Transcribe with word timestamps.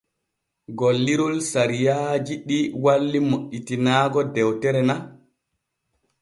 Gollirol 0.79 1.35
saawariiji 1.51 2.35
ɗi 2.47 2.57
walli 2.83 3.19
moƴƴitinaago 3.29 4.21
dewtere 4.33 4.81
na. 4.87 4.95